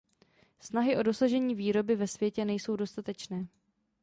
[0.59, 3.47] Snahy o dosažení výroby ve světě nejsou dostatečné.